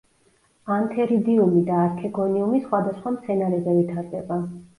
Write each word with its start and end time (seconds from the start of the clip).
ანთერიდიუმი 0.75 1.61
და 1.67 1.75
არქეგონიუმი 1.81 2.63
სხვადასხვა 2.65 3.15
მცენარეზე 3.19 3.79
ვითარდება. 3.79 4.41